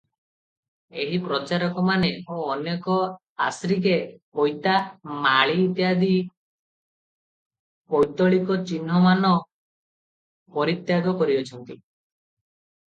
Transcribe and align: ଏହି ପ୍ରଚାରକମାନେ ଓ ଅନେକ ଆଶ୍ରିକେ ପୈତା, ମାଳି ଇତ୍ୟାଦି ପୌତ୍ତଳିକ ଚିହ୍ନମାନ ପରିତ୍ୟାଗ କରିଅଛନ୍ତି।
ଏହି 1.01 1.17
ପ୍ରଚାରକମାନେ 1.25 2.07
ଓ 2.35 2.37
ଅନେକ 2.53 2.95
ଆଶ୍ରିକେ 3.47 3.93
ପୈତା, 4.39 4.73
ମାଳି 5.27 5.59
ଇତ୍ୟାଦି 5.65 6.11
ପୌତ୍ତଳିକ 7.95 8.59
ଚିହ୍ନମାନ 8.73 9.33
ପରିତ୍ୟାଗ 10.59 11.17
କରିଅଛନ୍ତି। 11.23 11.81